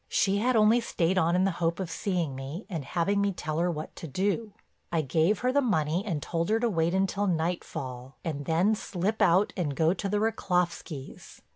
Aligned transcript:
She 0.09 0.39
had 0.39 0.55
only 0.55 0.81
stayed 0.81 1.19
on 1.19 1.35
in 1.35 1.43
the 1.43 1.51
hope 1.61 1.79
of 1.79 1.91
seeing 1.91 2.33
me 2.33 2.65
and 2.71 2.83
having 2.83 3.21
me 3.21 3.31
tell 3.33 3.59
her 3.59 3.69
what 3.69 3.95
to 3.97 4.07
do. 4.07 4.51
"I 4.91 5.01
gave 5.03 5.41
her 5.45 5.51
the 5.51 5.61
money 5.61 6.03
and 6.03 6.23
told 6.23 6.49
her 6.49 6.59
to 6.59 6.71
wait 6.71 6.95
until 6.95 7.27
nightfall 7.27 8.17
and 8.25 8.45
then 8.45 8.73
slip 8.73 9.21
out 9.21 9.53
and 9.55 9.75
go 9.75 9.93
to 9.93 10.09
the 10.09 10.17
Rychlovskys. 10.19 11.41